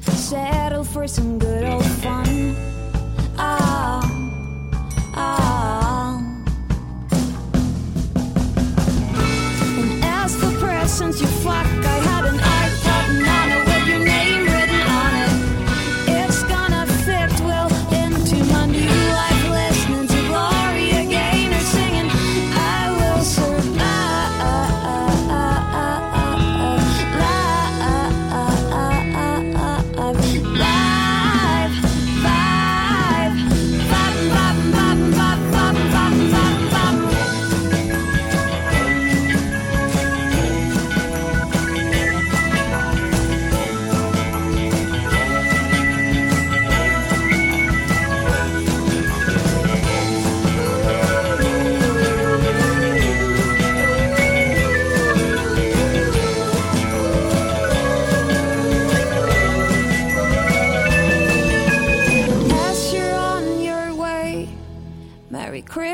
settle 0.00 0.84
for 0.84 1.06
some 1.06 1.38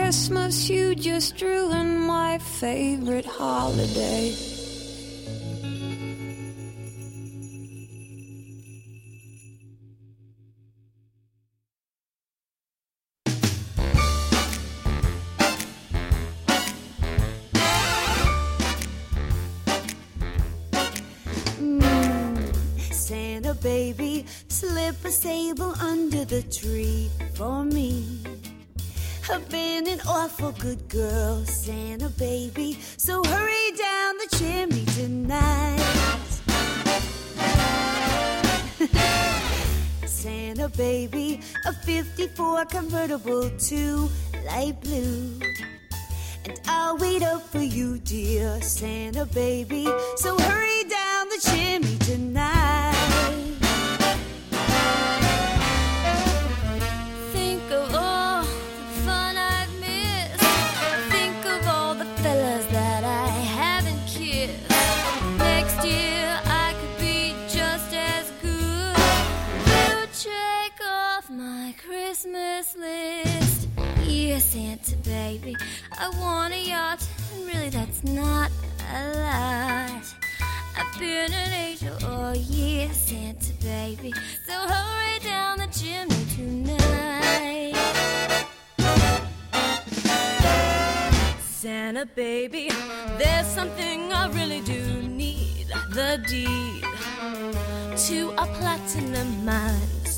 Christmas, 0.09 0.71
you 0.71 0.95
just 0.95 1.39
ruined 1.43 2.01
my 2.01 2.39
favorite 2.39 3.27
holiday. 3.27 4.33
Hmm. 21.59 22.37
Santa 22.91 23.53
baby, 23.53 24.25
slip 24.49 25.05
a 25.05 25.11
sable 25.11 25.75
under 25.83 26.25
the 26.25 26.41
tree 26.45 27.11
for 27.35 27.63
me. 27.63 28.23
I've 29.31 29.47
been 29.51 29.87
an 29.87 30.01
awful 30.09 30.53
good 30.53 30.89
girl, 30.89 31.45
Santa 31.45 32.09
baby, 32.09 32.79
so 32.97 33.23
hurry 33.25 33.73
down 33.77 34.17
the 34.17 34.37
chimney 34.39 34.87
tonight. 34.87 35.79
Santa 40.07 40.71
baby, 40.71 41.43
a 41.67 41.75
54 41.75 42.65
convertible 42.67 43.51
too 43.59 44.09
light 44.47 44.81
blue. 44.81 45.39
And 46.47 46.59
I'll 46.67 46.97
wait 46.97 47.23
up 47.23 47.43
for 47.43 47.61
you, 47.61 47.99
dear 47.99 48.63
Santa 48.63 49.27
baby. 49.27 49.87
So 50.17 50.39
hurry 50.39 50.85
down 50.85 51.29
the 51.29 51.41
chimney 51.51 51.99
tonight. 51.99 52.28
Christmas 72.21 72.75
list. 72.77 73.69
Yeah, 74.03 74.39
Santa 74.41 74.97
baby, 75.05 75.57
I 75.97 76.09
want 76.21 76.53
a 76.53 76.61
yacht, 76.61 77.07
and 77.33 77.47
really 77.47 77.69
that's 77.69 78.03
not 78.03 78.51
a 78.93 79.09
lot. 79.21 80.03
I've 80.77 80.99
been 80.99 81.33
an 81.33 81.53
angel 81.53 81.97
all 82.05 82.35
year, 82.35 82.89
Santa 82.93 83.53
baby. 83.63 84.13
So 84.49 84.53
hurry 84.53 85.21
down 85.21 85.59
the 85.59 85.69
chimney 85.69 86.25
tonight. 86.35 87.77
Santa 91.41 92.05
baby, 92.05 92.69
there's 93.19 93.47
something 93.47 94.13
I 94.13 94.27
really 94.31 94.61
do 94.63 95.03
need. 95.03 95.69
The 95.93 96.21
deed 96.27 96.83
to 98.09 98.31
a 98.31 98.47
platinum 98.59 99.45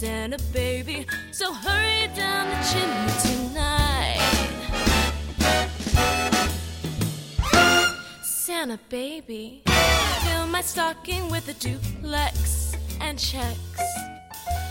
Santa 0.00 0.38
baby. 0.54 1.06
So 1.30 1.52
hurry 1.52 2.08
down 2.16 2.48
the 2.48 2.56
chimney 2.72 3.12
tonight. 3.20 4.16
Santa 8.22 8.78
baby, 8.88 9.62
fill 10.24 10.46
my 10.46 10.62
stocking 10.62 11.30
with 11.30 11.46
a 11.50 11.52
duplex 11.52 12.74
and 13.02 13.18
checks. 13.18 13.82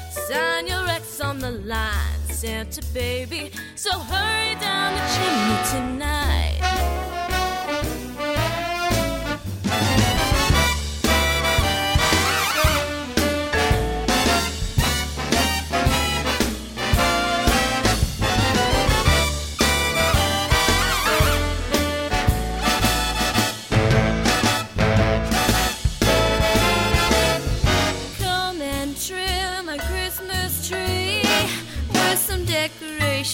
Sign 0.10 0.65
your 0.65 0.88
ex 0.88 1.22
on 1.22 1.38
the 1.38 1.51
line, 1.51 2.23
Santa 2.30 2.81
baby. 2.91 3.51
So 3.76 3.91
hurry 3.99 4.56
down 4.56 4.95
the 4.95 5.06
chimney 5.14 5.57
tonight. 5.69 7.18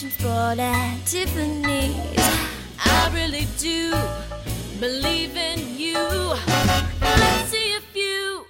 Fortunes 0.06 0.24
bought 0.24 0.60
at 0.60 1.06
Tiffany's. 1.06 2.20
I 2.84 3.12
really 3.14 3.48
do 3.58 3.92
believe 4.80 5.36
in 5.36 5.78
you. 5.78 5.98
Let's 7.02 7.50
see 7.50 7.74
if 7.74 7.96
you 7.96 8.46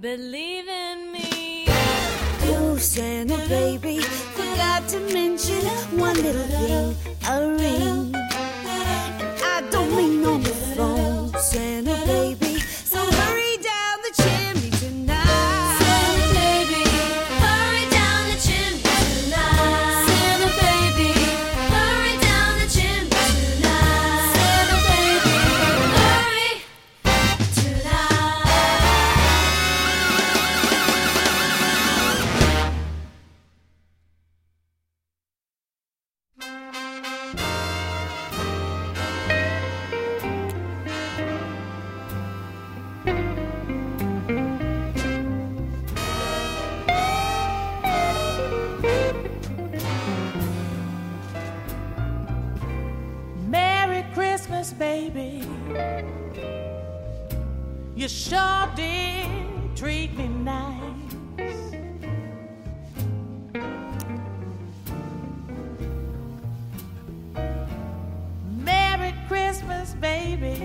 believe 0.00 0.68
in 0.68 1.12
me. 1.12 1.66
You, 2.44 2.78
Santa 2.78 3.38
baby, 3.48 4.00
forgot 4.00 4.88
to 4.88 5.00
mention 5.12 5.64
one 5.98 6.16
little 6.16 6.42
thing 6.42 6.96
a 7.28 7.46
ring. 7.46 8.14
And 8.14 9.42
I 9.42 9.62
don't 9.70 9.94
mean 9.96 10.24
on 10.24 10.42
the 10.42 10.50
phone, 10.50 11.32
Santa 11.38 11.96
baby. 12.06 12.49
sure 58.10 58.68
did 58.74 59.26
treat 59.76 60.16
me 60.16 60.26
nice. 60.26 60.80
Merry 68.50 69.14
Christmas, 69.28 69.94
baby. 69.94 70.58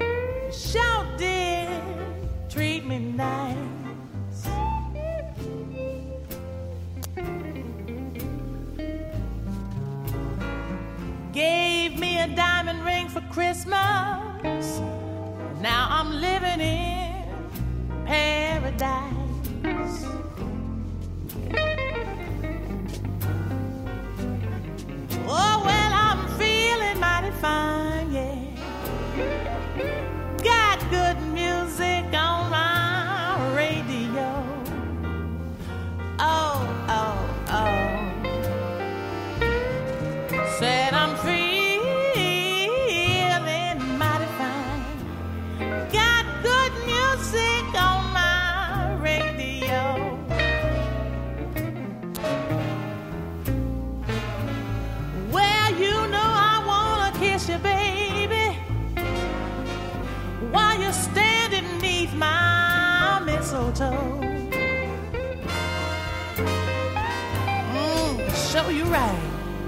You 0.00 0.52
sure 0.52 1.06
did 1.18 1.68
treat 2.48 2.86
me 2.86 2.98
nice. 2.98 3.56
Gave 11.32 11.98
me 11.98 12.20
a 12.20 12.28
diamond 12.28 12.84
ring 12.84 13.08
for 13.08 13.20
Christmas. 13.32 14.19
Now 15.60 15.88
I'm 15.90 16.10
living 16.22 16.60
in 16.60 18.06
paradise. 18.06 19.09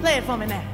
Play 0.03 0.17
it 0.17 0.25
for 0.25 0.37
me 0.37 0.47
now. 0.47 0.72